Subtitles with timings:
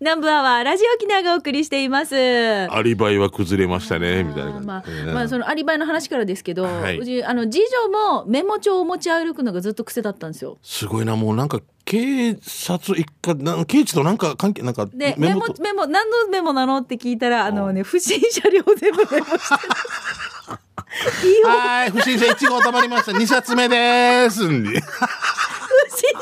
[0.00, 2.16] 南部アワーラジオ沖縄がお送りしています。
[2.16, 4.66] アリバイは崩れましたねみたいな感じ。
[4.66, 5.14] まあ、うん。
[5.14, 6.98] まあそのアリバイの話からですけど、はい。
[6.98, 10.58] うちあの次女もメモ帳を持ち歩くのがずっと癖だったんですよ。
[10.62, 19.54] すごいなもうなんか警察一家なん刑事となんか関係なんかでメモとメモ何のメモなのって聞いたらあのね不審車両全部メモして。
[19.54, 19.74] る。
[21.24, 23.12] いいよはい不審者1号たまりました。
[23.12, 24.42] 2冊目です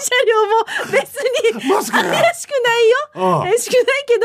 [0.02, 3.40] 車両も別に怪しくないよ。
[3.42, 4.18] 怪しくないけ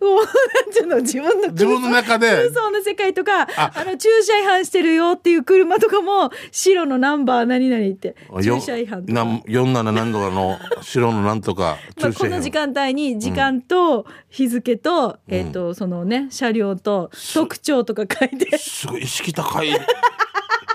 [0.00, 2.30] ど、もうなんていうの自分の自分の中で。
[2.30, 3.72] 空想の世界とかあ。
[3.74, 9.12] あの駐車違反してるよっていう車とかも白のナンバー何々って駐車違反とか。
[9.12, 18.58] なん47何とかの 白のなんとかまあ、この時間帯に時間と日付と、えっ、とそのね車両と特徴とか書いて。
[18.58, 19.70] すごい意識高い。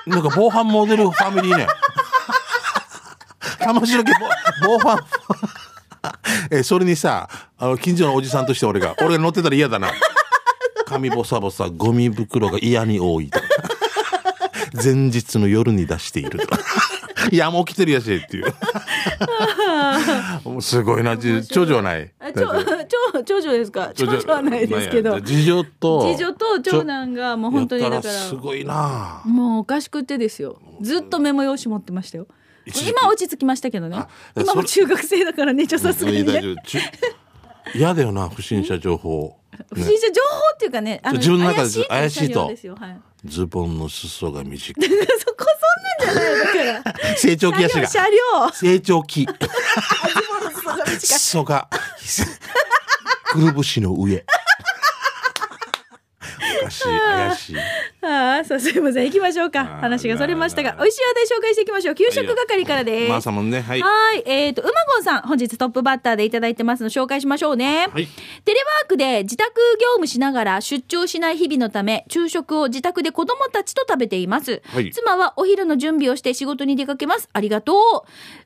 [0.08, 1.68] なんか防犯モデルファミリーね
[3.64, 4.12] 玉城家
[4.64, 5.06] 防防犯
[6.52, 9.92] えそれにさあの近所のおじさんとして俺が俺が乗ってたら嫌だな。
[10.86, 13.46] 髪ボサボサゴミ袋が嫌に多いとか。
[14.84, 16.58] 前日の夜に出しているとか。
[17.32, 18.46] いやもう来てるやしっていう。
[20.62, 21.16] すごいな。
[21.18, 22.12] じ長女はない。
[22.20, 23.92] あ 長長長女ですか？
[23.94, 25.22] 長女はないですけど。
[25.22, 28.02] 次女と次女と長男がもう本当にだから。
[28.04, 29.22] すごいな。
[29.26, 30.58] もうおかしくてですよ。
[30.82, 32.26] ずっとメモ用紙持ってましたよ
[32.66, 33.98] 今は落ち着きましたけどね。
[33.98, 36.42] あ今も中学生だからねちょさすがにね。
[37.74, 39.38] 嫌だよな不審者情報、
[39.74, 42.52] 不審者情報っていうかねあ自分の中で怪しいと。
[43.26, 44.90] ズボンの裾が短い。
[44.90, 44.96] そ
[45.34, 45.46] こ
[46.02, 47.88] そんなんじゃないよだから 成長期足が。
[47.88, 49.28] 車両成長期。
[51.00, 51.68] 裾が
[53.26, 54.26] くるぶしの上
[56.70, 57.56] しい怪しい
[58.02, 59.06] ああ、さあすいません。
[59.06, 59.66] 行きましょうか。
[59.66, 61.96] 話がそれましたが、美味しい話題紹介していきましょう。
[61.96, 63.10] 給食係からです。
[63.10, 64.24] マーサモンねはいはい。
[64.26, 67.88] えっ、と、うまごんさん、本日トップバッターでいただいてますので紹介しましょうね。
[67.92, 68.08] はい
[68.46, 74.62] テレワークで自宅業務しながら出張しない日々のため、昼食を自宅で子供たちと食べています。
[74.68, 77.30] はい妻はお昼の準備をして仕事に出かけます。
[77.34, 77.76] ありがとう。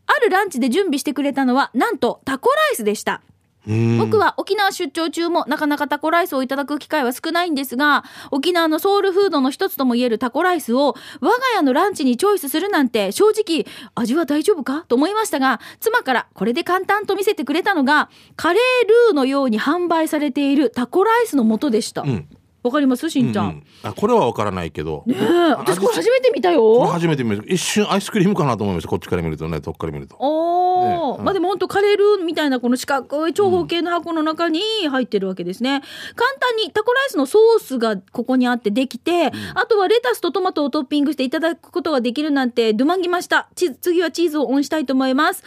[0.05, 3.21] あるランチで準備してくれたのは、なんとタコライスでした。
[3.67, 13.65] うん僕は沖縄出張中もなかなかタコライスをいただく機会は少ないんですが、沖縄のソウルフードの一つともいえるタコライスを我が家のランチにチョイスするなんて正直
[13.95, 22.01] 味は大丈夫かと思いましたが、妻からこれで簡単と見せてくれたのが、カレールーのように販売されているタコライスの素でした。
[22.01, 22.27] わ、ん
[22.71, 23.09] かります？
[23.09, 23.45] しんちゃん。
[23.45, 26.85] うんあこれは分からないけど、ねえ、私これ初めて見たよ。
[26.87, 27.43] 初めて見る。
[27.47, 28.89] 一瞬アイスクリームかなと思いました。
[28.89, 30.15] こっちから見るとね遠くから見ると。
[30.19, 31.25] おー、ねうん。
[31.25, 35.81] まあでも本当カレールーみたいなこの四角い長方形の箱の中に入ってるわけですね、
[36.15, 43.49] 簡単にタコライスのソースがここにあってできて、あとはレタスとトマトをトッピングしていただくことができるなんてドゥマンギました。
[43.55, 45.43] ち次はチーズをオンしたいと思います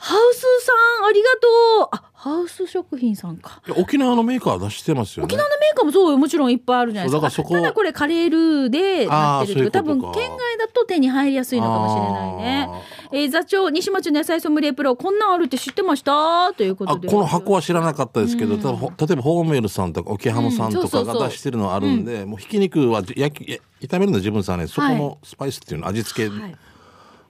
[0.00, 1.48] ハウスさんありがと
[1.84, 1.88] う。
[1.90, 3.60] あハウス食品さんか。
[3.76, 5.26] 沖縄のメーカー出してますよね。
[5.26, 7.16] 沖縄のメーカーもそうよもちろんいっぱいあるじゃないですか。
[7.16, 12.68] だからそこただこれカレールーでなってる多分県外だと手に入りやすいのかもしれないね。
[13.10, 16.52] えー座長西町の野菜ソムリエプロこんなんあるって知ってました？
[16.54, 17.08] というこあとで。
[17.08, 26.56] この箱は知らなかったですけど、ただほ例えばホーメルさんとか沖浜さんとかが出してるのあるんで、もうひき肉は焼き炒めるの自分さんねそこはのスパイスっていうの味付け、はい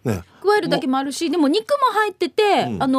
[0.04, 0.22] ね。
[0.41, 2.82] 加えるだけもあるしでも肉も入ってて、ん。
[2.82, 2.98] あの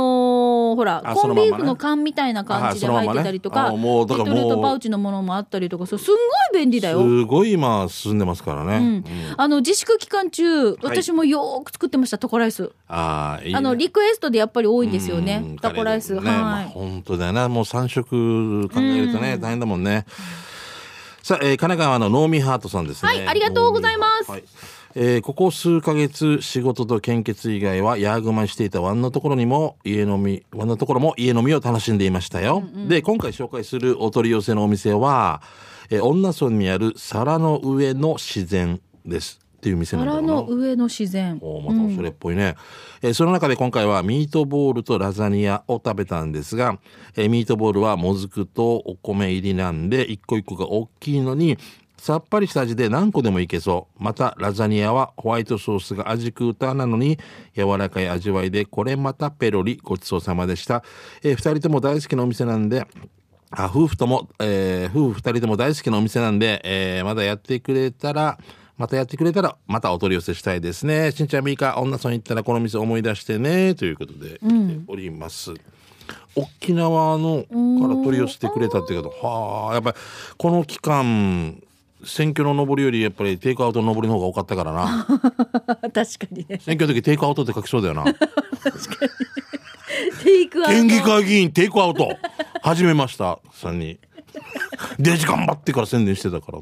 [0.74, 4.04] ーほらあコンビーフの缶みたいな感じで入ってたりとか、そのままね。
[4.04, 6.16] レトルトパウチのものもあったりとかそうすん
[6.52, 7.02] ごい便利だよ。
[7.02, 8.84] すごい今進んでますからね、うん。
[8.84, 9.04] うん。
[9.38, 13.58] あの自粛期間中私もよーく作ってましたタコライス、ああいいね。
[13.58, 16.38] あのリクエストでやっぱり多いんですよねうんタコライス、カレーね。
[16.38, 20.06] まあはい、本当だよなもう三食考えるとね、大変だもんね。
[21.24, 23.10] さあ、えー神奈川のノーミーハートさんですね。
[23.10, 24.32] はいありがとうございます。
[24.32, 24.44] はい
[24.96, 35.42] えーここ数ヶ月仕事と献血以外はヤーグマンしていたワンのところにも家飲みワンのところも家飲みを楽しんでいましたよ、で今回紹介するお取り寄せのお店は、
[35.90, 39.40] えー女村にある皿の上の自然です。
[39.58, 41.38] っていう店なんの上の自然。
[41.42, 42.56] おまたおしゃれっぽいね、
[43.02, 46.80] えーその中で今回はミートボールとラザニアを食べたんですが、
[47.16, 51.58] えーミートボールはもずくとお米入りなんで一個一個が大きいのに
[52.00, 54.04] さっぱりした味で何個でもいけそう。
[54.04, 57.20] またラザニアはホワイトソースが味クーターなのに
[57.56, 60.84] 柔らかい味わいでこれまたペロリごちそうさまでした、
[61.24, 62.88] えー二人とも大好きなお店なんで
[63.52, 68.38] あ夫婦とも、えー夫婦二人とも大好きなお店なんで、えーまだやってくれたら、
[68.78, 71.12] またやってくれたら、またお取り寄せしたいですね。
[71.12, 74.40] しんちゃん、みーか、女さん行ったらこの店思い出してね、ということで、
[74.88, 75.54] おります。
[76.36, 79.98] 沖縄のから取り寄せてくれたっていうけど、はあ、やっぱり
[80.38, 81.62] この期間、
[82.04, 85.06] 選挙の上りよりやっぱりテイクアウトの上りの方が多かったからな。
[85.94, 88.06] 確かにね選挙の時テイクアウトって書きそうだよな。
[90.24, 92.10] テイクアウト県議会議員テイクアウト。
[92.62, 94.00] 始めましたさんに
[95.00, 96.60] デジ頑張ってから宣伝してたから。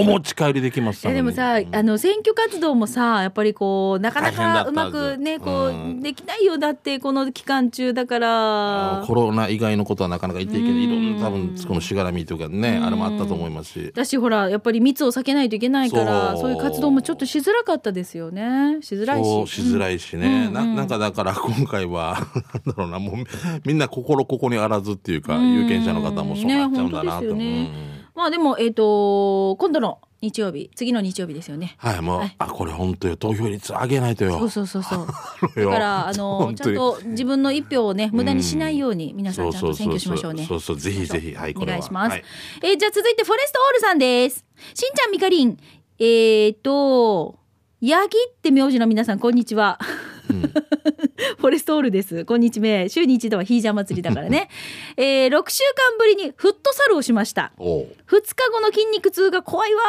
[0.00, 1.06] お持ち帰りできます。
[1.06, 6.00] えでもさ、あの選挙活動もさやっぱりこうなかなかうまくねこう、うん。
[6.02, 9.04] できないよだってこの期間中だから。
[9.06, 13.92] コロナ以外のことはなかなか言っていけないいろんな多分このしがらみというかねあれもあったと思いますし。
[13.94, 16.52] だしほらやっぱり密を避けないといけないからそう。
[16.52, 18.78] いう活動もちょっとしづらかったですよね。
[18.82, 19.62] しづらいし。
[19.62, 20.52] しづらいしね、うん。
[20.52, 22.26] ななんかだから今回は
[22.64, 23.14] なんだろうなもう
[23.64, 31.74] みんな心ここにあらずっていうか、有権者の方もそうなっちゃうんだなと、よねうんまあでもえっ、と今度の日曜日次の日曜日ですよね。
[31.78, 32.34] はいもう、はい。
[32.38, 33.16] あこれ本当よ。
[33.16, 34.38] 投票率上げないとよ。
[34.38, 35.06] そうそうそうそ
[35.56, 35.60] う。
[35.60, 35.70] よ。
[35.70, 40.46] だからあのちゃんと自分の一票をね無駄にしないように皆さんちゃんと選挙しましょうね。
[40.46, 42.24] そうそうぜひぜひはいこお願いします、はい。
[42.62, 44.44] えーじゃあ続いてフォレストオールさんです。
[44.74, 45.58] しんちゃんみかりん。
[45.98, 47.36] えー、と
[47.80, 49.80] ヤギって名字の皆さんこんにちは、
[50.40, 52.24] フォレストオールです。
[52.24, 54.48] こんにちは週に一度はヒージャー祭りだからね、
[54.96, 57.52] えー、6週間ぶりにフットサルをしました。
[57.58, 57.96] おう。
[58.08, 59.82] 2日後の筋肉痛が怖いわ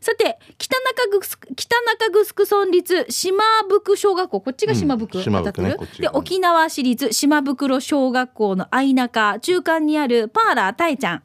[0.00, 4.40] さて北中城北中城村立島袋小学校。
[4.40, 5.70] こっちが島袋、うん島当たってる？
[5.72, 11.22] 袋ねで沖縄市立島袋小学校の相中中間にあるパーラーたえちゃん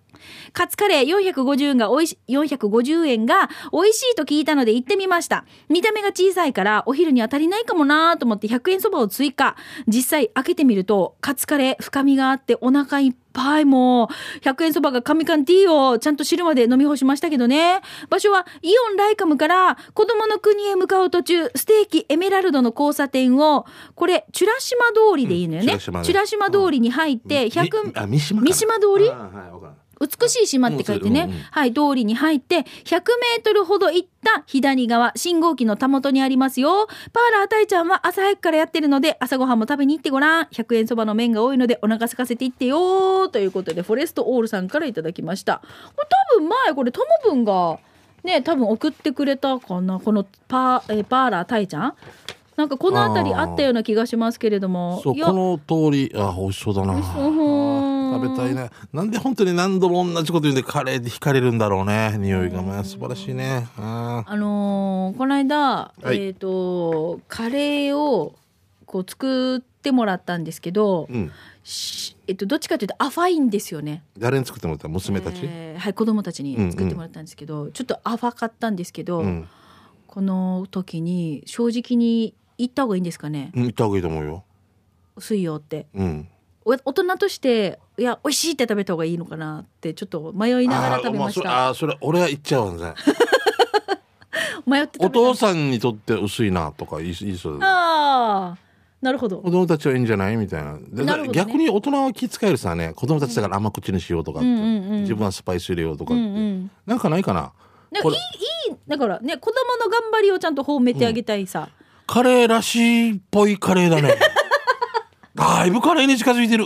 [0.53, 5.45] カツカレー450円がおいし450円が美味しいと聞いたので行ってみました。
[5.69, 9.55] 見た目が小さいからお昼には足りないかもなと思って100円そばを追加。
[9.87, 17.81] 実際開けてみるとカツカレー深みがあってお腹いっぱいもう100円そばが神々ティーをちゃんと汁まで飲み干しましたけどね。
[18.09, 23.65] 場所はイオンライカムから子供の国へ向かう途中ステーキエメラルドの交差点を
[23.95, 24.77] これチュラ島
[25.11, 29.09] 通りでいいのよね、うんチュラ島通りに入って100みあ三島か三島通り？
[29.09, 36.87] あはい美しい島って書いてね、うんうんうんはい、通りに入って、100メートルほど行った左側、信号機のたもとにありますよ。
[37.13, 40.45] パーラーたいちゃんは朝早くからやってるので、朝ごはんも食べに行ってごらん。
[40.45, 45.61] 100円そばの麺が多いので、お腹空かせていってよということで、フォレストオールさんからいただきました。
[46.33, 47.79] 多分前、これ、ともぶんが、
[48.23, 49.99] ね、多分送ってくれたかな。
[49.99, 51.93] このパー、えーパーラーたいちゃん？
[52.57, 54.99] なんかこの辺りあったような気がしますけれども。
[55.03, 57.31] そうこの通りあ美味しそうだなそう
[58.13, 58.69] 食べたいね。
[58.93, 62.15] なんで本当に何度も同じこと言うんでカレーで惹かれるんだろうね。
[62.17, 62.83] 匂いがね。
[62.83, 63.67] 素晴らしいね。
[63.77, 66.21] ああのーこの間、はい。
[66.21, 68.35] えっ、とカレーを
[68.85, 71.31] こう作ってもらったんですけど、うん。
[71.63, 74.03] しえっとどっちかというとアファインですよね。
[74.17, 79.47] 誰に作ってもらった娘たち、えーはい子供たちに作ってもらったんですけど、ちょっとアファかったんですけど、うん。
[80.07, 83.51] この時に正直に言った方がいいんですかね？
[83.55, 84.43] うん行った方がいいと思うよ。
[85.15, 85.85] 薄いよって。
[85.93, 86.27] うん。
[86.31, 86.36] お
[86.85, 91.69] 大人としていや美味しいって食べた方がいいのかなってちょっと迷いながら食べました。
[91.69, 92.93] あそれあそれ俺は言っちゃうわね
[94.65, 98.57] 迷ってお父さんにとって薄いなとか言い言いそうああ
[99.01, 99.49] なるほど子。
[99.49, 106.71] 供たちはいいんじゃないみたいなね逆に大人は気遣えるさね子供たちだから甘口にしようとか、うんうんうん自分はスパイス入れようとかって、うんうん。
[106.85, 107.53] なんかないかな
[107.91, 109.55] なんかいいいいだからね子供
[109.85, 111.69] の頑張りをちゃんと褒めてあげたいさ、
[112.05, 114.15] カレーらしいっぽいカレーだね
[115.37, 116.65] だいぶカレーに近づいてる。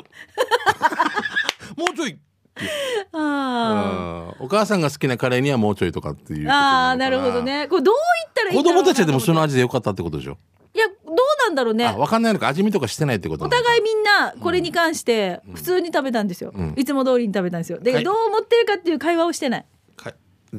[1.77, 2.18] もうちょい。
[3.13, 4.45] あうん。
[4.45, 7.68] お母さんが好きなカレーにはもうちょいとかっていうああなるほどね。
[7.68, 7.95] これどう
[8.25, 10.38] 言ったらいい子んだろうな供たちはでもその味でよかったってことでしょ、
[10.73, 11.15] ていやどう
[11.45, 11.88] なんだろうね。
[11.88, 16.73] あ分かんないのか味見とかしてないってことお互いみんなこれに関して普通に食べたんですよ、うん。
[16.77, 17.79] いつも通りに食べたんですよ。
[17.79, 18.03] で、はい。
[18.03, 19.61] どう思ってるかっていう会話をしてない。
[19.61, 19.68] か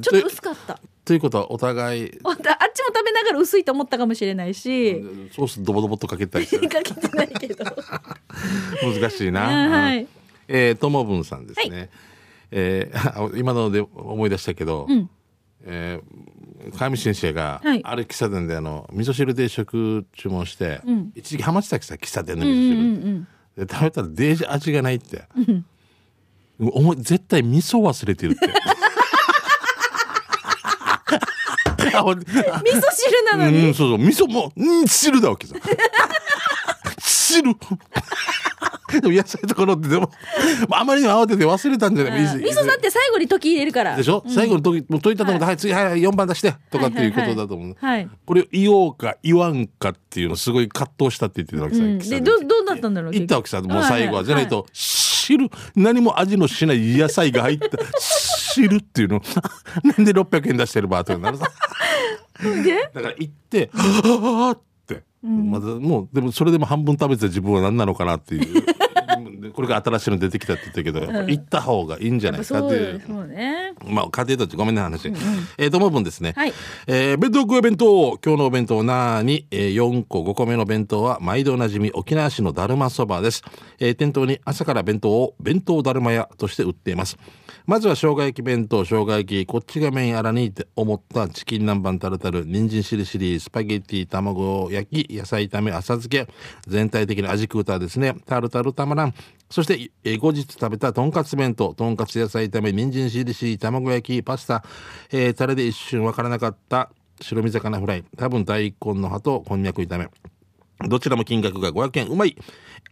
[0.00, 0.80] ちょっと薄かった。
[1.04, 2.46] ということはお互いおあっちも
[2.94, 7.64] 食べながら薄いと思ったかもしれないし、ソースドボドボっとかけたり かけてないけど。
[8.82, 10.06] 難しいな、はい。
[10.48, 11.90] えー、ともぶんさんですね、
[12.50, 15.10] えーあ今ので思い出したけど、ん。
[15.64, 17.80] えー、上先生が、はい。
[17.84, 21.12] ある喫茶店であの味噌汁定食注文して、ん。
[21.14, 25.24] 一時期ハマってたさ喫茶店のうん味噌汁、うんうんで食べたらデージ味がないって、
[26.58, 28.48] お前絶対味噌忘れてるって
[30.86, 31.16] あほ
[31.74, 35.54] ん 味噌汁なのに、うん、そうそう、味噌も、うん、汁だわけさ。
[36.98, 37.54] 汁。
[39.00, 40.10] でも野菜とかのってでも、
[40.70, 42.20] あまりにも慌てて忘れたんじゃない？
[42.22, 43.96] 味噌だって最後に時入れるから。
[43.96, 47.76] でしょ、最後の時、もう解いたと思って、はい、次、はい、4番出して、とかっていうことだと思う。
[47.80, 51.82] はい、これ言おうか言わんかっていうのすごい葛藤したって言ってたわけさ。
[51.82, 53.12] うん、でどどうなったんだろう？
[53.12, 53.62] 言ったわけさ。
[53.62, 57.68] もうはい最後は、じゃないと、汁、何も味のしない野菜が入った
[58.54, 59.22] 汁っていうの。
[59.84, 61.46] なんで600円出してるばとかなるさ。
[62.42, 65.02] でだから行って、はぁって。
[65.22, 68.64] まだもう、でもそれでも半分食べてた自分は何なのかなっていう。
[69.40, 73.02] で これが新しいの出てきたって言ったけど、やっぱ行った方がいいんじゃないですかっていう。
[73.06, 73.74] そうね。
[73.84, 75.08] まあ、家庭とってごめんね話。
[75.58, 76.32] えー、ともぶんですね。
[76.36, 76.52] はい
[76.86, 78.18] えー弁当食う弁当。
[78.24, 83.42] 今日のお弁当はなーに、えー、4個5個目の弁当は毎度おなじみ沖縄市のだるまそばです。
[83.78, 87.16] えー店頭に朝から弁当を弁当だるま屋として売っています。
[87.66, 96.28] まずは生姜焼き弁当、生姜焼き、こっちがメインあらにって思ったチキン南蛮タルタル、人参しりしり、スパゲッティ、卵焼き、野菜炒め、浅漬け、
[96.66, 98.16] 全体的な味クーターですね。
[98.26, 99.14] タルタルたまらん。
[99.48, 104.64] そして、え後日食べたとんかつ弁当、とんかつ野菜炒め、人参しりしり、卵焼き、パスタ、
[105.12, 106.90] えータレで一瞬わからなかった
[107.20, 110.08] 白身魚フライ、多分大根の葉とこんにゃく炒め。
[110.88, 112.08] どちらも金額が500円。
[112.08, 112.36] うまい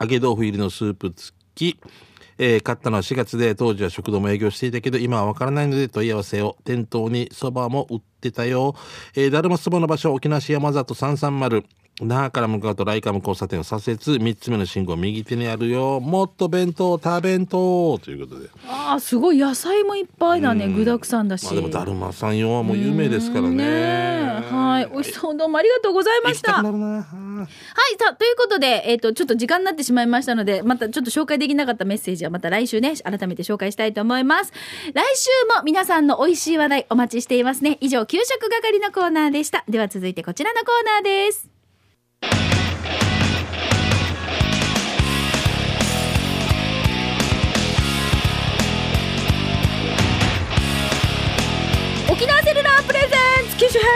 [0.01, 1.81] 揚げ豆腐入りのスープ付き。
[2.43, 8.75] えー買ったのは4月で当時は食堂も営業していたけど今はわからないので問い合わせを店頭にそばも売ってたよ、
[9.15, 11.65] えー、だるまそばの場所沖縄市山里330
[12.01, 20.69] 那覇から向かうとライカム交差点を左折3つ目の信号右手にあるよもっと弁当食べんとということでああ、すごい野菜もいっぱいだね。
[20.69, 21.45] 具沢山だし。
[21.45, 24.91] まあでもだるまさんよはもう有名ですからねはい。
[24.91, 26.63] 美味しそうどうもありがとうございました。
[26.63, 26.73] はい
[27.41, 34.53] はい、さあ、ということで、えっ、と、ちょっと時間になってしまいましたので、またちょっと紹介できなかったメッセージはまた来週ね、改めて紹介したいと思います。
[34.93, 37.79] 来週も皆さんの美味しい話題お待ちしていますね。
[37.81, 39.65] 以上、給食係のコーナーでした。
[39.69, 41.60] では続いてこちらのコーナーです。
[52.21, 53.09] 沖縄セルラープレゼン
[53.51, 53.89] ツ機種編。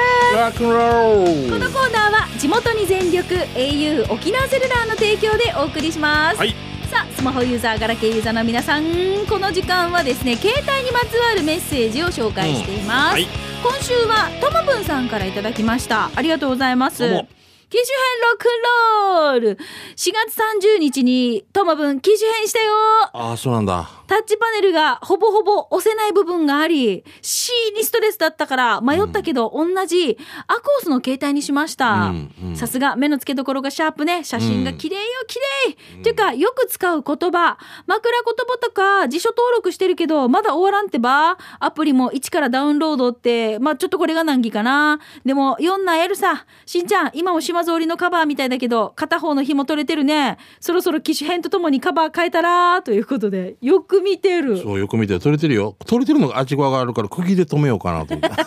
[1.50, 6.54] このコーナーは地元に全力 au 沖縄セルラーの提供でお送りします、はい。
[6.90, 8.84] さあスマホユーザーガラケーユーザーの皆さん
[9.28, 13.26] この時間はですね携帯にまつわるメッセージを紹介しています、うんはい。
[13.62, 16.10] 今週はともぶんさんからいただきました。
[16.14, 17.26] ありがとうございます
[17.74, 19.64] 機種編ロックンロール。
[19.96, 20.38] 4月
[20.76, 22.72] 30日にともぶん機種編したよ。
[23.12, 23.90] ああそうなんだ。
[24.06, 31.94] タッチパネルがほぼほぼ押せない部分があり C にストレスだったから迷ったけど同じアコースの携帯にしました。
[32.06, 32.56] うんうん。
[32.56, 34.24] さすが目の付けどころがシャープね。
[34.24, 36.00] 写真が綺麗よ綺麗。
[36.00, 37.58] っていうかよく使う言葉。
[37.86, 45.00] 枕言葉とか辞書登録してるけどまだ終わらんってばアプリも一からダウンロードってまあちょっとこれが難儀かな。
[45.24, 50.38] でも4なやるさしんちゃん今も島ぞりのカバーみたいだけど片方の紐取れてるね。
[50.60, 55.76] そろそろ機種編とともにカバー変えたらということでよく見てるそう、よく見て取れてるよ。
[55.86, 58.44] 取れてるのが味があるから、釘で止めようかなと思って。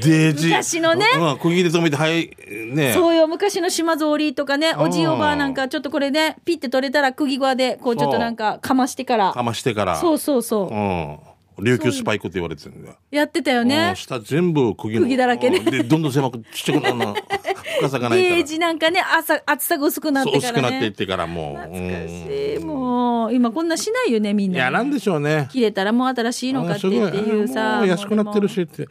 [0.08, 0.48] デージ。
[0.48, 2.30] 昔のねうん、釘で止めて、はい、
[2.74, 2.92] ね。
[2.94, 9.96] そうよ昔の島ぞりとかねおじいおばあなんかちょっとこれねピッて取れたら釘輪でこうちょっとなんかかましてからかましてから。
[9.96, 11.18] そうそうそううん。
[11.60, 12.96] 琉球スパイクって言われてるんだよ。
[13.10, 15.02] やってたようんね下全部釘の。
[15.02, 17.16] 釘だらけねうんで、どんどん狭く、ちっちゃくなるの。
[17.78, 18.36] 深さがないから。
[18.36, 21.56] ゲージなんかね朝厚さが薄くなってから薄くなっていっねてからもう。
[21.56, 25.48] 懐かしいうんもう今こんなしないよねみんないや、なんでしょうね。
[25.50, 28.88] 切れたらもう新しいの買ってっていうあさもう安くなってるもしって。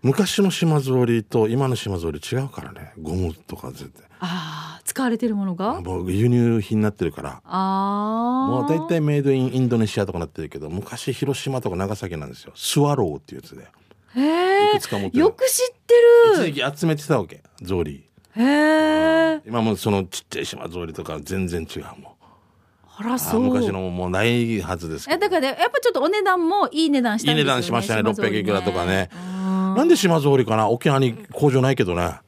[0.00, 2.92] 昔の島ぞりと今の島ぞり違うからね。
[3.00, 4.04] ゴムとか絶対。
[4.20, 5.80] ああ使われてるものが？
[5.80, 7.40] もう輸入品になってるから。
[7.44, 13.62] ああもう大体メイドインインドネシアとかなってるけど昔広島とか長崎なんですよスワローっていうやつで
[14.14, 14.72] へえ
[15.12, 15.94] よく知って
[16.34, 18.07] 一る時期集めてたわけゾウリ
[18.38, 22.24] へえ今もうそのちっちゃい島ゾウリとか全然違うもう
[22.86, 23.40] ああらそう。
[23.40, 25.16] 昔のもうないはずですけど。
[25.16, 27.58] えだからねやっぱちょっとお値段もいい値段したんですよね。
[27.58, 28.02] いい値段しましたね。
[28.02, 29.10] 島ぞり600いくらとかね。
[29.12, 30.68] うんなんで島ゾウリかな？
[30.68, 32.20] 沖縄に工場ないけどね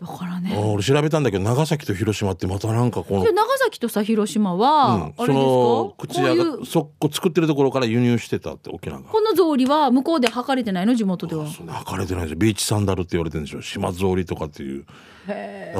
[0.00, 0.54] だからね。
[0.56, 5.26] あ俺調べたんだけど長崎と広島ってまたなんかこので長崎とさ広島は、うん、あれですか？
[5.26, 9.08] そのこ口うい屋うがそこ作ってるところから輸入してたって沖縄が。
[9.08, 10.94] この草履は向こうで履かれてないの？
[10.94, 11.46] 地元では。
[11.46, 13.62] 履かれてないですよビーチサンダルって言われてるんでしょ。
[13.62, 14.86] 島ぞりとかっていう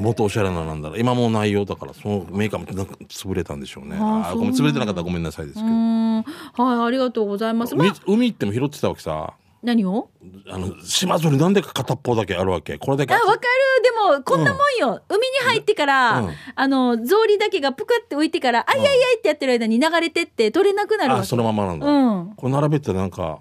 [0.01, 0.99] もっとおしゃれななんだろう。
[0.99, 3.97] 今もうないよだからそのメーカーもなんか潰れたんでしょうね。
[3.97, 5.67] あーあーごめん潰れてなかったらごめんなさいですけど。
[5.69, 10.11] はいありがとうございます、ま海あ、海行っても拾ってたわけさ何を？
[10.51, 12.79] あの島ぞりなんでか片っぽだけあるわけ。
[12.79, 13.15] これだけ。
[13.15, 13.41] あわかる。
[13.83, 16.35] でもこんなもんよ、海に入ってから、うん。
[16.55, 21.23] あの草履だけがぷくって浮いてから、あいあいあいってやってる間に流れてって取れなくなるわけ。
[21.23, 22.35] あそのままなんだ、うん。
[22.37, 23.41] これ並べてなんか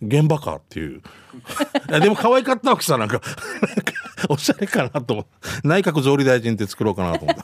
[0.00, 1.02] 現場かっていう。
[2.00, 3.14] でも可愛かったわけさなんか。
[3.14, 3.92] なんか
[4.28, 5.30] おしゃれかなと思って
[5.64, 7.42] 内閣総理大臣って作ろうかなと思って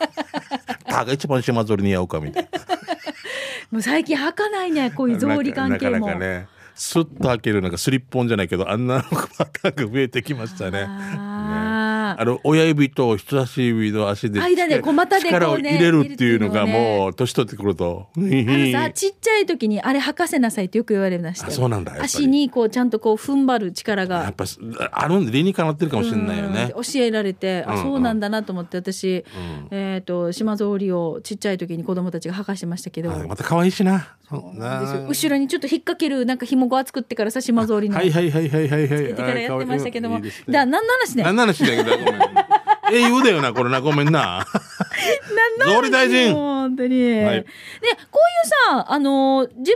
[0.85, 2.59] た が一番島ぞり似合うかみたいな。
[3.71, 5.93] もう最近履かないねこういう草履関係も。
[5.93, 10.87] なかなかねスッと開けるなんかスリッポンじゃないけどあんなのパターンが増えてきましたね。
[10.89, 18.09] ああの親指と人差し指の足で間でこう股で力を入れるっていうのがもう年取ってくると。
[18.17, 24.45] あのさちっちゃい時にあれ履かせなさいってよく言われましたそうなんだ足にこうちゃんとこう踏ん張る力やがっぱ
[24.93, 26.73] あるんで理にかなってるかもしれないよね。
[26.75, 29.25] うん教えられて、あそうなんだなと思って私、
[29.71, 34.17] えっ、と島ぞうりをちっちゃい時に子供たちが履かしてましたけど、あまた可愛いしな。
[34.31, 37.97] 後ろにちょっと引っ掛けるなんか紐が作ってからさ島ぞうりの。
[37.97, 39.15] はいはいはいはいはいはい。
[39.15, 40.31] からやってましたけども、ね。
[40.49, 41.23] だ何の話ね。
[41.25, 42.21] 何の話だけど、ごめん。
[42.91, 44.47] 英雄だよな、これな、ごめんな。
[45.59, 46.35] 何総理大臣。
[46.35, 47.41] 本当に、はい。
[47.41, 47.47] で
[48.11, 48.19] こ
[48.73, 49.75] ういうさあのー自分で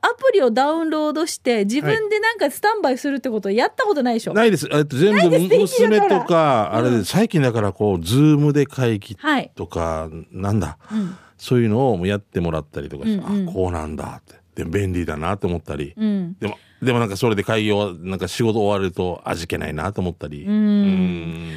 [0.00, 4.68] アプリをダウンロードして自分でなんかスタンバイするってことやったことないでしょ、ないです。
[4.70, 9.50] えっと、全部娘とか、あれで、最近だからこう、ズームで会議はい。
[9.56, 14.22] とか、なんだ、うんそういうのをやってもらったりとかして、うんうんあ、こうなんだっ
[14.54, 14.62] て。
[14.62, 15.92] で、便利だなと思ったり。
[15.96, 20.46] うんでも、でもなんかそれで会議を、なんか仕事終わると味気ないなと思ったり。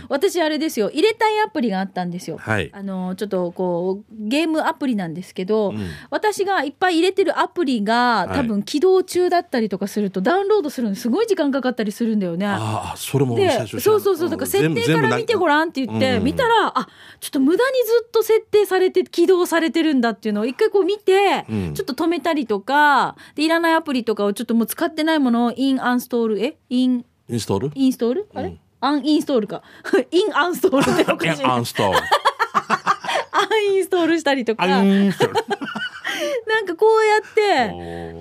[0.07, 2.69] 私あれですよ入れたいアプリがあったんですよ、はい。
[2.73, 12.45] あのちょっとこうゲームアプリなんですけど、うん私がいっぱい入れてるアプリがはい多分起動中だったりとかすると、ダウンロードするのにすごい時間かかったりするんだよね。
[12.45, 15.49] ああ、それもで最初そうそうそうだから設定から見てごん。
[15.49, 16.87] らんって言って、うん見たらあ
[17.19, 29.63] ちょっと無駄にずっと設定されて起動されてるんだっていうのを一回こう見て、うんちょっと止めたりとかでいらないアプリとかをちょっともう使ってないものをインアンストールえインインストールインストールあれ、うんアンインストールか。
[30.11, 31.43] インアンストールっておかしい。
[31.43, 31.97] アンストール。
[31.97, 34.63] アンインストールしたりとか。
[34.63, 35.11] ア なん。
[35.11, 37.33] かこうやっ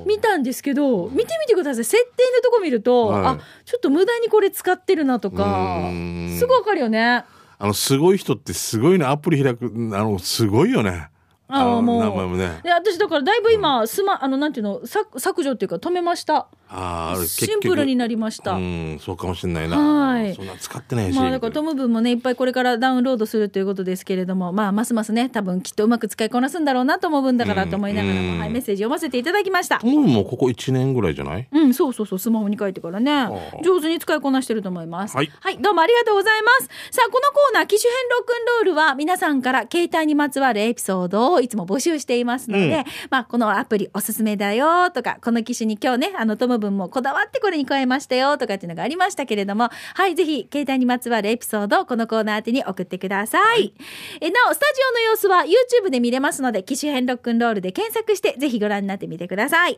[0.01, 1.85] て見たんですけど見てみてください。
[1.85, 3.25] 設定のとこ見ると、はい。
[3.27, 6.37] あちょっと無駄にこれ使ってるなとかうん。
[6.39, 7.25] すぐわかるよね。
[7.59, 9.05] あの、すごい人ってすごいね。
[9.05, 11.09] アプリ開く、あの、すごいよね。
[11.49, 12.01] のああもう。
[12.01, 12.61] 名前もね。
[12.63, 18.53] で私だからだいぶ今スマあのなんていうの削削除っていうか止めましたああ、シンプルになりました。
[18.53, 19.77] うん、そうかもしれないな。
[19.79, 21.17] はいそんな使ってないし。
[21.19, 31.49] まあだからトム分もねいっぱいこれからダウンロードするということですけれどもまあますますね多分きっとうまく使いこなすんだろうなと思う分だからと思いながらも、うんはい、メッセージ読ませていただきましたトムもここ1年ぐらいじゃない？
[31.53, 33.31] うん、そうそうそう、スマホに書いてからねあ、
[33.63, 35.17] 上手に使いこなしてると思います。
[35.17, 35.31] はい
[35.61, 36.69] どうもありがとうございます。
[36.91, 53.75] さあ、このコーナー、機種編ロックンロールは、皆さんから携帯にまつわるエピソードをいつも募集していますので、うんまあ、このアプリおすすめだよとか、この機種に今日ね、あの、トム分もこだわってこれに加えましたよとかっていうのがありましたけれども、はい、ぜひ、携帯にまつわるエピソードをこのコーナー宛てに送ってください。
[54.21, 59.73] えなお、スタジオの様子は YouTube で見れますので、機種変ロックンロールで検索して、ぜひご覧になってみてください。
[59.73, 59.77] 以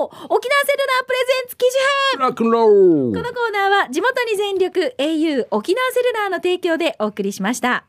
[0.00, 7.84] 上、沖縄セルラー presents 機種変ロックンローこのコーナーは地元に全力 au 沖縄セルラーの提供でお送りしました。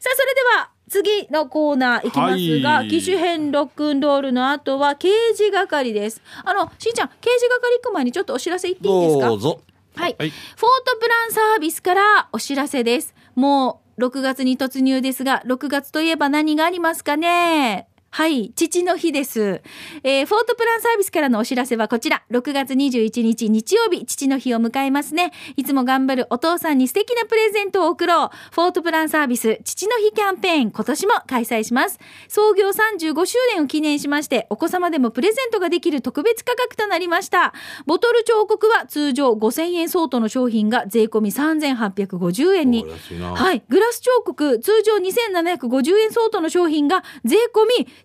[0.00, 6.22] さあ、それでは次のコーナーいきますが、はい機種変ロックンロールの後は刑事係です。
[6.44, 9.26] あの、しんちゃん、刑事係行く前にちょっとお知らせ言っていいですか？
[9.28, 9.60] どうぞ。
[9.96, 13.14] はい、はいフォートプランサービスからお知らせです。
[13.34, 17.88] もう6月に突入ですが、6月といえば何がありますかね？
[18.14, 19.60] はい、父の日です。
[20.04, 22.22] えーフォートプランサービスからのお知らせはこちら。
[22.30, 25.32] 6月21日日曜日、父の日を迎えますね。
[25.56, 28.30] いつも頑張るお父さんに素敵なプレゼントを贈ろう。
[28.52, 31.98] フォートプランサービス父の日キャンペーン、今年も開催します。
[32.28, 37.52] 創業35周年を記念しまして、お子様でもプレゼントができる特別価格となりました。
[37.84, 42.86] ボトル彫刻は通常5000円相当の商品が税込み3850円に
[43.34, 43.64] はい。
[43.68, 48.03] グラス彫刻、通常2750円相当の商品が税込み1000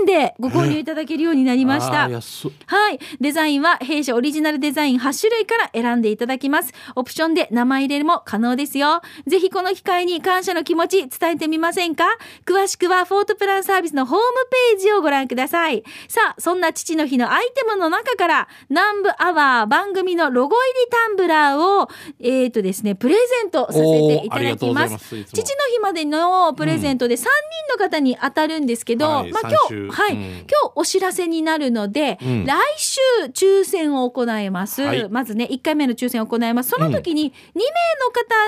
[0.00, 2.08] 円でご購入いただけるようになりました
[2.66, 2.98] はい。
[3.20, 6.72] デザインは弊社オリジナルデザイン8種類から選んでいただきます。
[6.94, 9.02] オプションで名前入れも可能ですよ。
[9.26, 12.04] ぜひこの機会に感謝の気持ち伝えてみませんか？
[12.46, 14.24] 詳しくはフォートプランサービスのホーム
[14.72, 15.82] ページをご覧ください。
[16.08, 21.88] さあ、そんな父の日のアイテムの中から、南部アワー番組のロゴ入りタンブラーを、
[22.20, 24.92] えっ、とですね、プレゼントさせていただきます。
[24.92, 27.26] います父の日までのプレゼントで3人
[27.72, 30.20] の方に当たるんですけど、はいまあ今日、はい、うん。
[30.20, 32.46] 今日お知らせになるので、うん。
[32.46, 33.00] 来週
[33.32, 34.82] 抽選を行います。
[34.82, 35.08] はい。
[35.08, 36.70] まずね、1回目の抽選を行います。
[36.70, 37.62] その時に2名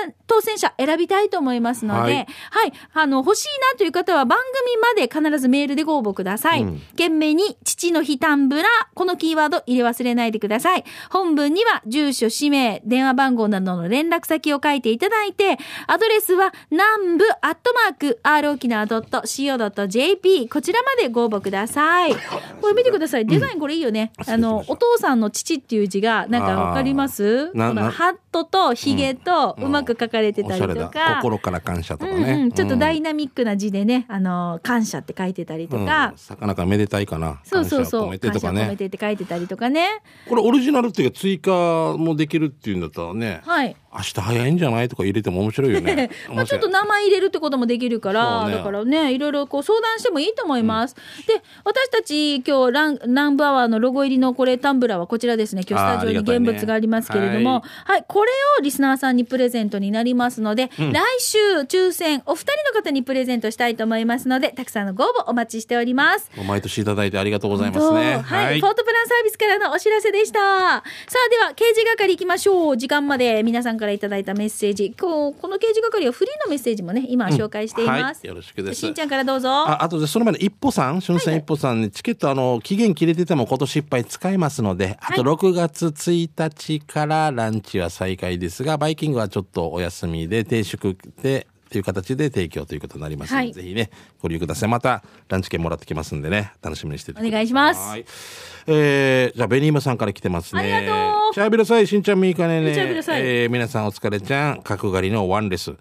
[0.03, 2.69] の方、当選者選びたいと思いますので、ははい。
[2.69, 6.63] い、あの、欲しいなという方は番組まで必ずメールでご応募ください。
[6.63, 6.79] うん。
[6.91, 10.83] 懸命に父の日タンブラー、このキーワード入れ忘れないでください。
[11.09, 22.13] 本文には住所、氏名、電話番号などの連絡先を書いていただいて、アドレスは南部アットマーク r 沖縄 .co.jp こちらまでご応募ください。
[22.59, 23.25] これ見てください。
[23.25, 24.11] デザインこれいいよね。
[24.27, 27.51] あの、お父さんの父っていう字が、なんかわかります？
[27.51, 31.19] このハットとヒゲとうまく書かれてたりとか。
[31.21, 37.39] 心から感謝とかうんね、うん、ちょっとダイナナミックな字でね、あの、感謝って書いてたりとか、魚かめでたいかな。
[37.43, 38.01] そうそうそう。
[38.01, 39.87] 感謝を込めてって書いてたりとかね。
[40.27, 43.41] これオリジナルっていうか追加もできるっていうんだったらね。
[43.45, 43.75] はい。
[43.95, 44.89] 明日早いんじゃない？
[44.89, 46.09] とか入れても面白いよね。
[46.33, 48.55] まあちょっと名前入れるってこともできるから、ね。
[48.55, 50.95] だからねいろいろこう相談してもいいと思います、
[51.27, 55.63] で私たち今日ランランブアワーのロゴ入りのこれタンブラーはこちらですね。
[55.67, 57.53] 今日スタジオに現物がありますけれども。
[57.55, 66.29] ははい、これをリスナーさんにプレゼントになりますので、来週抽選お二人の方にプレゼントしたいと思いますのでたくさんのご応募お待ちしております。
[66.45, 68.17] 毎年いただいてありがとうございますね。
[68.23, 70.39] はい、ポートプランサービスからのお知らせでした。
[70.39, 72.77] さあ、では、刑事係行きましょう。
[72.77, 74.93] 時間まで皆さんからいただいたメッセージ。
[74.99, 78.19] 今日、この刑事係はフリーのメッセージもね、今紹介しています。
[78.19, 79.49] はいよろしくですしんちゃんからどうぞ。
[79.49, 93.53] ああとでその前に一歩さん春戦一歩さんにチケットあの期限切れてても今年いっぱい使えますのであと6月1日からランチは再開ですがバイキングはちょっとお休みで定食でという形で提供ということになりますので、はい。
[93.53, 93.89] ぜひね
[94.21, 94.69] ご利用ください。
[94.69, 97.79] またランチ券もらってきますんでね楽しみにしててくださお願いします。
[97.89, 98.05] はい。
[98.67, 100.73] えー、じゃあベニーマさんから来てますね。
[100.73, 101.33] ありがとう。
[101.33, 102.73] チャービルサイしんちゃんみーかねね。
[102.77, 104.61] えー皆さんお疲れちゃん。
[104.61, 105.73] 角刈りのワンレス。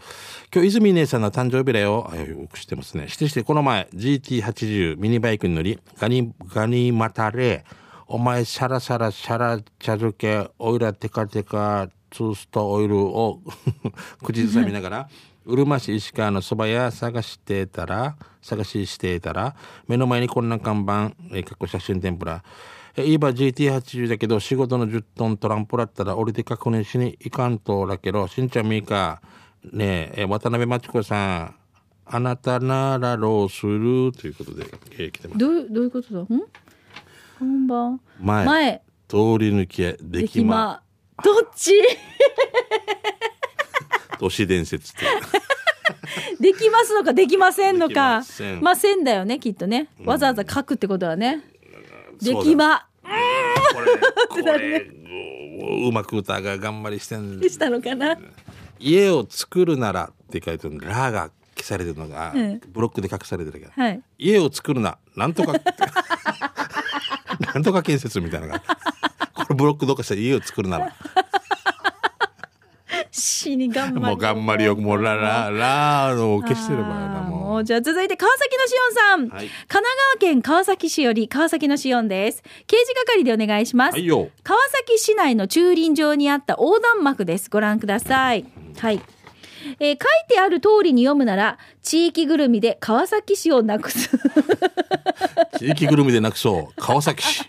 [0.53, 2.11] 今日泉姉さんの誕生日だよ。
[2.13, 3.09] あよく知ってますね。
[3.09, 7.65] してしてこの前 GT80 ミニバイクに乗りガニガニマタレ
[8.07, 13.41] お前シャラシャラシャラチャルケオイラテカテカツーストオイルを
[14.23, 15.09] 口ずさみながら
[15.47, 19.55] うるま市石川のそば屋探してたら探ししていたら
[19.87, 22.43] 目の前にこんな看板えーかっこ写真天ぷら。
[22.97, 29.21] え今 GT80 だけど仕事の10トントランプだったら降りて確認しに行かんとだけどしんちゃんみーか。
[29.73, 31.55] ねええ渡辺真知子さん。
[32.07, 35.39] あなたならどうするということで、えー来てます。
[35.39, 36.21] どういう、どういうことだ？
[36.21, 36.27] ん？
[37.39, 37.99] 看板？
[38.21, 38.45] 前。
[38.45, 40.83] 前、通り抜けでできま。
[41.19, 41.25] きま。
[41.25, 41.73] どっち？
[44.19, 45.05] 都市伝説って
[46.41, 48.21] できますのかできませんのか。
[48.21, 48.61] できません。
[48.61, 49.89] ませんだよねきっとね。
[50.05, 51.43] わざわざ書くってことはね、
[52.23, 52.87] できま。
[53.73, 53.81] こ
[54.41, 57.41] れ これううまく歌が頑張りしてん。
[57.41, 58.19] したのかな。
[58.79, 62.61] 家を作るならって書いてるのラが消されてるのが、うん。
[62.73, 64.03] ブロックで隠されてるけど、はい。
[64.19, 65.53] 家を作るななんとか
[67.55, 68.63] なんとか建設みたいなのが。
[69.35, 70.95] これブロックどうかしたら家を作るなら
[73.17, 74.05] 死に頑張り。
[74.07, 77.65] もう頑張りよくもうラララのを消してればなもう。
[77.65, 79.47] じゃあ続いて川崎のしおんさん、はい。
[79.47, 82.43] 神奈川県川崎市より川崎のしおんです。
[82.67, 84.31] 刑事係でお願いします、はいよ。
[84.43, 87.49] 川崎市内の駐輪場にあった横断幕です。
[87.49, 88.45] ご覧ください。
[88.79, 89.01] はい。
[89.79, 89.99] えー書い
[90.29, 94.11] てある通りに読むなら地域ぐるみで川崎市をなくす。
[95.59, 96.75] 地域ぐるみでなくそう。
[96.77, 97.45] 川崎市。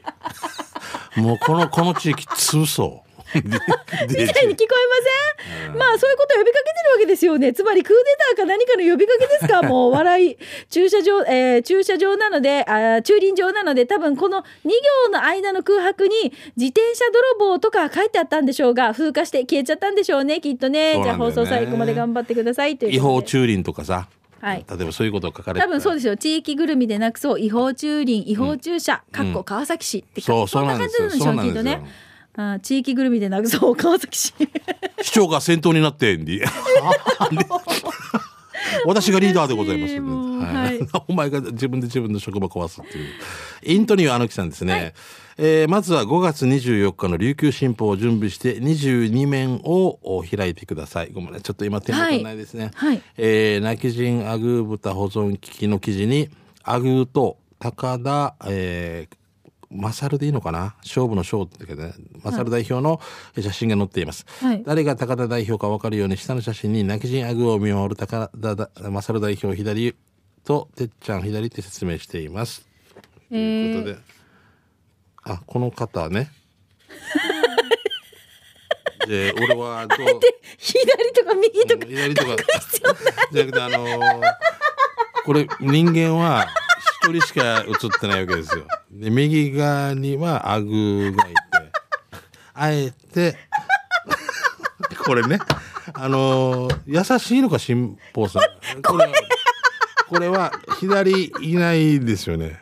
[1.18, 3.15] もうこのこの地域潰そう。
[3.15, 7.54] でみたいに聞こえません、まあそういうことを呼びかけてるわけですよね。
[7.54, 8.04] つまりクーデ
[8.36, 9.62] ターか何かの呼びかけですか？
[9.68, 10.38] もう笑い
[10.70, 14.44] 駐車場、えー駐車場なのであー駐輪場なので多分この2
[15.06, 16.14] 行の間の空白に
[16.58, 17.06] 自転車
[17.40, 21.00] 泥棒とか書いてあったんでしょうが風化して消えちゃったんでしょうねきっとね。
[21.04, 24.08] じゃあ放送最後まで頑張ってくださいという違法駐輪とかさ、
[24.42, 24.66] はい。
[24.70, 26.16] 例えばそういうことを書かれて多分そうですよ。
[26.18, 31.64] 地域ぐるみでなくそう違法駐輪違法駐車、かっこ川崎市ってそうそんな感じなんでしょそうなんですよ。
[31.64, 31.92] きっとね
[32.38, 34.34] あー地域ぐるみでなくそう川崎市。
[35.02, 36.44] 市長が先頭になってんで
[38.86, 40.80] 私がリーダーでございます、もうはい。
[41.08, 43.06] お前が自分で自分の職場壊すっていう。
[43.64, 44.94] イントニーあのきさんですね、
[45.38, 51.12] えーまずは5月24日の琉球新報を準備して22面を開いてください。
[51.14, 53.02] ごめんねちょっと今手元ないですね、はい。
[53.18, 56.30] えー泣き人アグー豚保存機器の記事に
[56.64, 59.16] アグーと高田、えー
[59.70, 60.76] マサルでいいのかな？
[60.84, 61.94] 勝負の勝って書いてね。
[62.24, 63.00] マサル代表の
[63.42, 64.64] 写真が載っています、はい。
[64.66, 69.96] 誰が高田代表か分かるように下の写真に泣き人アグーを見守る高田だマサル代表左
[70.44, 72.68] とてっちゃん左って説明しています。
[73.30, 73.98] ということで、
[75.24, 76.32] あこの方ね。
[79.08, 79.98] で俺はどう
[80.58, 82.36] 左とか右とか左とか。
[83.32, 84.22] じゃなくてあのー
[85.26, 86.46] これ人間は
[87.04, 88.68] 一人しか映ってないわけですよ。
[89.00, 91.36] で右側にはアグがいて
[92.54, 93.36] あえて
[95.04, 95.40] これね。
[95.94, 98.44] あのー優しいのか辛坊さん。
[98.82, 99.06] これ。
[99.06, 99.12] は
[100.08, 102.60] これは左いないですよね。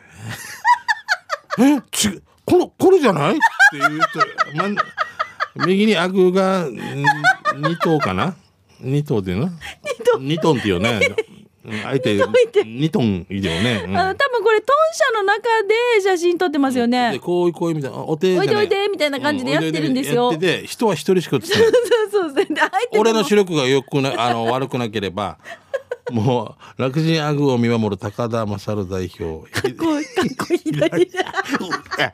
[1.58, 3.32] えちこのこれじゃない？
[3.32, 3.40] って
[3.78, 4.76] 言うと、まん、
[5.66, 8.34] 右にアグが2頭かな
[8.82, 9.48] ？2頭っていうの
[10.18, 11.00] ?2 トンっていうよね。
[11.64, 13.84] うん相手2トンいるよね。
[13.86, 13.94] うん。
[13.94, 17.12] 多分これトン社の中で写真撮ってますよね。
[17.12, 21.58] でこういうこういうみたいなお手じおいでおいでみたいな感じでやってるんですよで人は一人しか映ってない。
[21.62, 22.46] そうそうそう。
[22.98, 25.38] 俺の視力が良くなあの悪くなければ
[26.12, 29.50] もう楽人アグを見守る高田勝代表。
[29.50, 31.20] かっこいいかっこいい左だ。
[32.04, 32.12] あ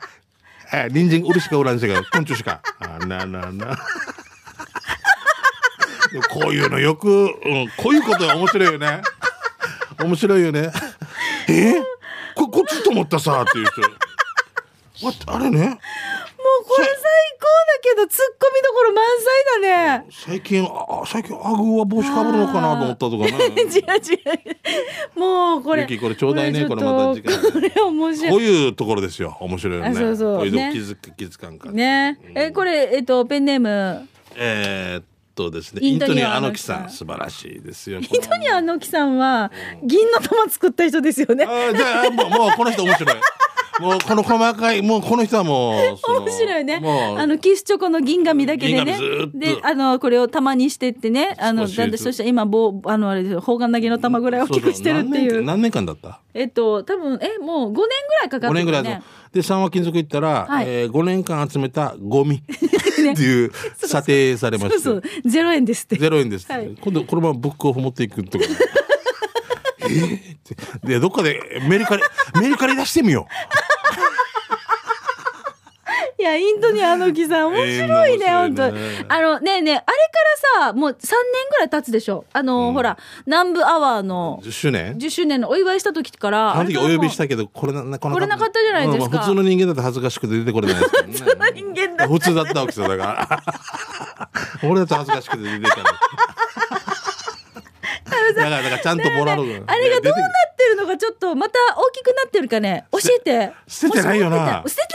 [0.71, 2.61] あ 隣人うるしかおらんしか昆虫しか。
[2.79, 3.77] あななな。
[6.29, 7.29] こういうのよく、うん、
[7.77, 9.01] こういうことが面白いよね。
[9.99, 10.71] 面白いよね。
[11.47, 11.90] え？
[12.35, 13.81] ここっちと思ったさっていう人。
[15.05, 15.59] わあれね。
[15.61, 16.95] もうこれ最
[17.39, 20.05] 高だけどツッコミどころ満載だね。
[20.11, 23.31] 最近、あ最近アグーは帽子かぶるのかなと思ったとかね。
[23.61, 25.19] 違う違う。
[25.19, 25.85] もうこれ。
[25.85, 28.31] これちょうだいねこれまた時間これ面白い。
[28.31, 29.37] こういうところですよ。
[29.39, 29.89] 面白いよね。
[29.89, 31.73] あそうそうこういうねの気づく、気づかんから。
[31.73, 32.19] ね。
[32.35, 34.07] え、これ、えっと、ペンネーム。
[34.35, 35.03] えーっ
[35.35, 37.99] とですね、イントニアのきさん素晴らしいですよ。
[37.99, 39.51] イトニアのきさんは、
[39.83, 41.45] 銀の玉作った人ですよね。
[41.45, 43.15] あーじゃあもうもうこの人面白い。
[43.79, 46.81] もうこの細かいもうこの人はもう面白いね。
[47.17, 48.97] あの、キスチョコの銀紙だけでね
[49.33, 51.35] で、あの、これを玉にしてってね。
[51.39, 55.33] あの、だんだんそしたら今、棒、あの、あれですよ、砲丸投げの玉ぐらい大きくしてるっていう。
[55.37, 56.19] 年何年間だった？
[56.35, 57.81] えっと、多分、え、もう5年ぐ
[58.21, 58.59] らいかかって5る、ね。
[58.59, 59.01] 年ぐらい
[59.33, 62.43] で三和金属行ったら、はいえー、5年間集めたゴミ
[63.09, 65.95] っていう査定されましたそうそう、ゼロ円ですって。
[65.97, 66.77] ゼロ円ですって、はい。
[66.79, 68.39] 今度このままブックオフ持っていくと。
[68.39, 68.45] か
[69.81, 70.31] えー
[70.83, 72.03] でどっかでメルカリ
[72.41, 73.27] メルカリ出してみよ
[76.21, 80.99] いや、インドにあの木さん、面白いね、本当あの、ねえねえ、あれからさ、もう3年
[81.49, 82.25] ぐらい経つでしょ？
[82.31, 86.53] あの、ほら、南部アワーのう10周年？10周年のお祝いした時から。
[86.55, 88.61] あの時お呼びしたけどこれなこれなかった。
[88.61, 89.05] じゃないですか。
[89.05, 91.19] うんまあ普通の人間だと恥ずかしくて出てこれないですけどね。
[91.19, 92.13] からもう人間だった。
[92.13, 94.29] 普通だったわけですよだから。
[94.69, 95.93] 俺だと恥ずかしくて出ていかない
[98.35, 100.19] だからだからちゃんともらうのあれがどうな
[100.51, 102.85] ってるのかちょっとまた大きくなってるかね。
[102.91, 103.51] 教えて。
[103.67, 104.63] 捨ててないよな。
[104.65, 104.93] 捨てて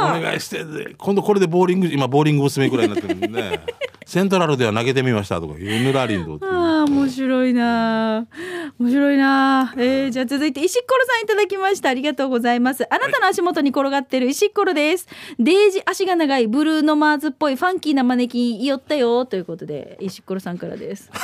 [0.00, 0.18] ないでしょ。
[0.18, 2.68] お願いして今度これでボーリング今ボーリング娘。
[2.68, 3.60] ぐらいになってるんで
[4.06, 8.26] セントラルでは投げてみましたとかユヌラリンドああ面白いな
[8.78, 9.74] 面白いな。
[9.76, 11.88] えー、じゃあ続いて石ころさんいただきました。
[11.88, 12.86] ありがとうございます。
[12.94, 15.08] あなたの足元に転がってる石ころです。
[15.38, 19.26] デージ足が長いブルーノマーズっぽいファンキーなマネキン寄ったよ。
[19.26, 21.10] ということで石ころさんからです。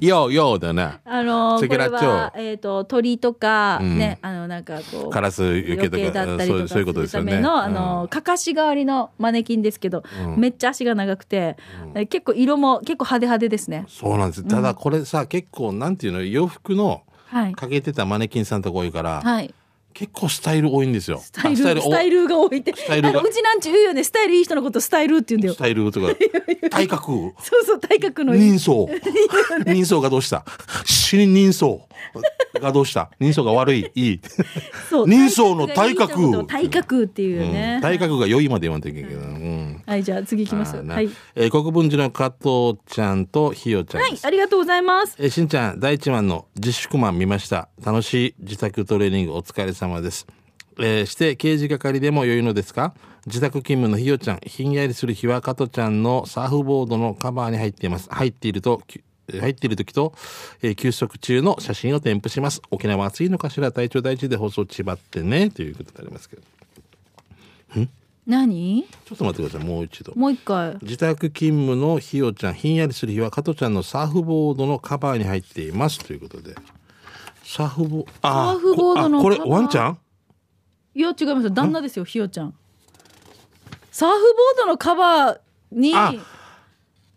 [0.00, 1.00] ようようだな。
[1.04, 3.98] あのー、これはえっ、と鳥とか、うん。
[3.98, 7.40] ねあのなんかこうカラスよけとかだったりとかそういうことですよね。
[7.40, 7.74] の、あうん。
[7.74, 10.40] のかかし代わりのマネキンですけど、うん。
[10.40, 11.56] めっちゃ足が長くて、
[11.94, 13.84] え結構色も結構派手派手ですね。
[13.88, 14.44] そうなんです。
[14.44, 17.54] ただこれさ結構なんていうの洋服のはい。
[17.54, 19.54] かけてたマネキンさんとこ多いから、はい。
[19.98, 21.18] 結構スタイル多いんですよ。
[21.18, 22.72] スタイル、あスタイルが多いって。
[22.72, 23.20] タイルが。
[23.20, 24.04] うちなんち言うよね。
[24.04, 25.56] スタイルいい人のことスタイルって言うんだよス。
[25.56, 26.14] タイルとか
[26.70, 27.06] 体格。
[27.10, 28.40] そうそう、体格のいい。
[28.56, 28.86] 人相。
[29.74, 30.44] 人相がどうした？
[30.84, 31.78] 死に人相。
[32.60, 33.10] がどうした？
[33.18, 33.90] 人相が悪い。
[33.96, 34.20] いい、
[34.88, 35.08] そう。
[35.08, 36.46] 人相の体格。
[36.46, 37.52] 体格っていううん。
[37.52, 37.80] ね。
[37.82, 39.82] 体格が良いまで言わんといけないけど、うん。
[39.84, 40.76] はい、じゃあ次行きます。
[40.76, 41.10] はい。
[41.34, 45.16] えー国分寺の加藤ちゃんとひよちゃんはい、ありがとうございます。
[45.18, 47.68] えーしんちゃん第一番の自粛マン見ました。
[47.84, 50.26] 楽しい自宅トレーニングお疲れ様です、
[50.78, 52.94] えーして刑事係でも良いのですか？
[53.26, 58.08] 自宅勤務のひよちゃんひんやりする日は加藤ちゃんのサーフボードのカバーに入っています。
[58.10, 60.14] 入っているとき入っている時と、
[60.62, 62.62] えー休息中の写真を添付します。
[62.70, 65.50] 沖縄暑いのかしら体調第一で放送ちばってね。
[65.50, 66.42] ということになりますけど。
[68.26, 68.86] 何？
[69.06, 69.68] ちょっと待ってください。
[69.68, 70.14] もう一度。
[70.14, 70.78] もう一回。
[70.82, 75.98] 自宅勤務のひよちゃんひんやりする日は加トちゃんのサーフボードのカバーに入っています。
[75.98, 76.54] ということで
[77.50, 79.98] サーフボあサーフボードのこあこれカバーワンちゃん？
[80.94, 81.50] いや違います。
[81.50, 82.54] 旦那ですよひよちゃん。
[83.90, 85.38] サーフボードのカバー
[85.72, 86.12] にあ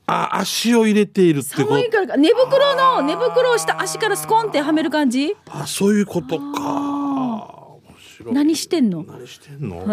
[0.07, 2.15] あ足を入れているってこ寒いからか。
[2.15, 5.35] 寝袋の寝袋をした足からスコンってはめる感じ？
[5.43, 6.39] とあそういうことか。
[6.39, 9.03] 面白い何してんの？
[9.03, 9.85] 何してんの？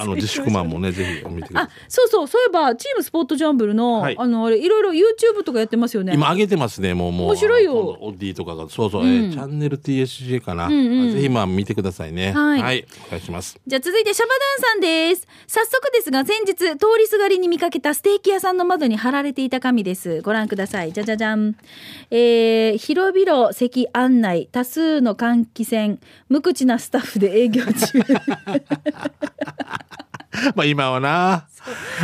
[0.00, 1.76] あの自粛マンもねぜひ見てくだあさい。
[1.88, 2.28] そうそう。
[2.28, 4.16] そういえばチームスポットジャンブルの、はい。
[4.18, 6.14] あのあれいろいろ YouTube とかやってますよね。
[6.14, 7.12] 今上げてますねもう。
[7.12, 7.74] もう面白いよ。
[8.00, 8.68] オッディとかが。
[8.68, 9.08] そうそう、うん。
[9.08, 11.12] えーチャンネル TSG かな、んうん。
[11.12, 12.32] ぜひまあ見てくださいね。
[12.32, 12.86] はい。
[13.06, 13.58] お願いします。
[13.66, 15.26] じゃあ続いてシャバダンさんです。
[15.46, 20.22] 早速ですが先日通りすがりに見かけたステーキ屋さんの窓に貼られていた紙です。
[20.22, 20.92] ご覧ください。
[20.92, 21.56] じゃじゃじゃん。
[22.10, 27.72] えー、広々席案内、多数の換気扇、無口なスタッフで営業中。
[30.54, 31.48] まあ今はな。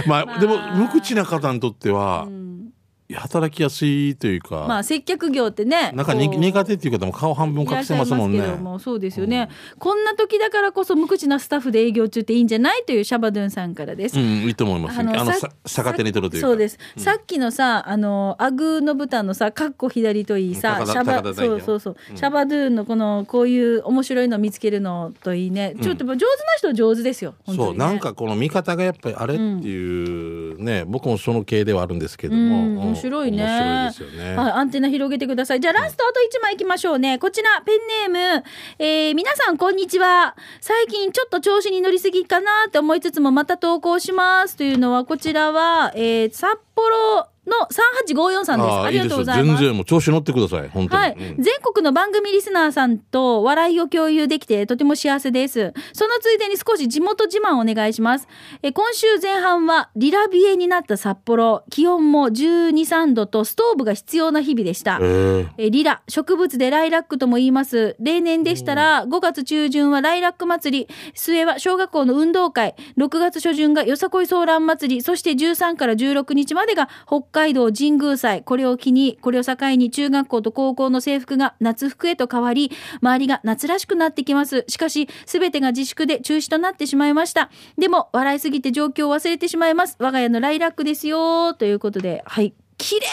[0.07, 0.39] まあ、まあ。
[0.39, 2.63] でも無口な方にとってはうん
[3.12, 5.93] 働きやすいというか、まあ接客業ってね。
[5.93, 8.33] なんか苦手っていう方も顔半分隠せますもん。
[8.33, 14.19] ねもそうですよね、こんな時だからこそ無口なスタッフで営業中っていいんじゃないというシャバドゥンさんからです。
[14.19, 16.49] うんいいと思いますあのささ逆手に取るというか。
[16.49, 27.35] そうです、さっきのさあのアグーの豚のさカッコ左といいさシャバそうそうそう、シャバドゥーンのこのこういう面白いの見つけるのといいね、ちょっと上手な人は上手ですよ。
[27.47, 32.88] ね、そうなんかこの見方がやっぱりあれっていうね、僕もその系ではあるんですけども、うん。
[32.88, 33.42] うん面白いね。
[33.42, 34.37] 面白いですよね。
[34.37, 35.61] はい、アンテナ広げてください。
[35.61, 37.18] じゃあラストあと1枚いきましょうね。
[37.18, 38.44] こちら、ペンネーム、
[38.78, 40.37] えー、皆さんこんにちは。
[40.61, 44.57] 最近ちょっと調子に乗りすぎかなって思いつつもまた投稿します。
[44.57, 47.68] というのは、こちらは、えー、札幌の
[48.14, 48.70] 3854さんです。
[48.70, 49.61] ありがとうございます。
[49.61, 50.68] 全然もう調子乗ってください。
[50.68, 51.02] 本当に。
[51.02, 55.72] はい、うん全国の番組リスナーさんと笑いを共有できてとても幸せです。
[55.92, 58.28] そのついでに少し地元自慢お願いします。
[58.62, 64.98] え今週前半はリラビエになった札幌、気温も12、3度とストーブが必要な日々でした。
[65.00, 67.96] えーえリラ、植物でライラックとも言います。
[68.00, 78.42] 例年でしたら、5月中旬はライラック祭り、末は小学校の運動会、6月初旬がよさこいソーラン祭り、そして13から16日までが北海道神宮祭。
[78.42, 82.70] これを機に、これを境に中学校と高校の制服が夏服へと変わり、
[83.03, 84.64] 周りが夏らしくなってきます。
[84.68, 87.51] しかし、すべてが自粛で中止となってしまいました。
[87.77, 89.97] でも、笑いすぎて状況を忘れてしまいます。
[89.99, 91.55] 我が家のライラックですよ。
[91.55, 92.55] ということで、はい。
[92.79, 93.09] 綺麗で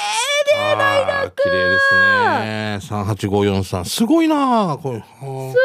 [0.53, 2.79] ライラック綺麗ですね。
[2.81, 4.97] 三八五四三すごいなこれ。
[4.97, 5.55] うんすごい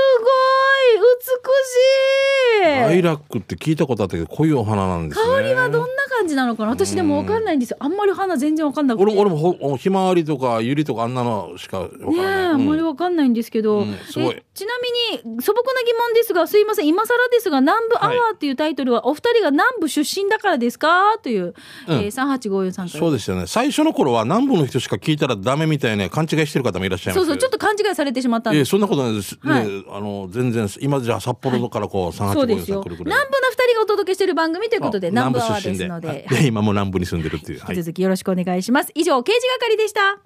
[0.98, 1.26] 美
[1.66, 5.26] しいライラックって聞いたことあったけど濃いお花なんですね。
[5.26, 6.70] 香りはどんな感じなのかな？
[6.70, 7.76] 私でも分かんないんですよ。
[7.80, 9.02] あんまり花全然分かんなくて。
[9.04, 12.16] 俺も俺もほひまわりとかゆりとかあんなのしかわからない。
[12.16, 14.34] ねえ、あんまりうん分かんないんですけど、うんすごい。
[14.36, 14.72] えちな
[15.22, 16.86] みに素朴な疑問ですがすいません。
[16.86, 21.18] 今更ですが南部アワーっていうタイトルはお二人が南部出身だからですか？
[21.22, 21.54] という、
[21.88, 23.00] えー、3854さんから。
[23.00, 23.46] そうですよね。
[23.46, 27.26] 最初の頃は南部の人しか聞いたらダメみたいな勘違いしてる方もいらっしゃいます。
[27.26, 27.36] そうそう。
[27.36, 28.58] ちょっと勘違いされてしまったんです。
[28.58, 29.38] いやそんなことないです。
[29.42, 29.66] はい。
[29.66, 32.82] ね、あの全然今じゃあ札幌からこう三八五四そうですよ。
[32.82, 33.18] 三来るくらい。
[33.18, 35.10] 南部の二人がお届けしている番組ということで。
[35.10, 36.46] 南部アワーですので、で。
[36.46, 37.60] 今も南部に住んでるっていう。
[37.60, 37.76] はい。
[37.76, 38.90] 引き続きよろしくお願いします。
[38.94, 40.20] 以上刑事係でした